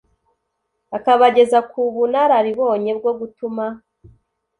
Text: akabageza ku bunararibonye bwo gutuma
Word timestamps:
akabageza 0.97 1.59
ku 1.69 1.79
bunararibonye 1.93 2.91
bwo 2.99 3.11
gutuma 3.19 3.65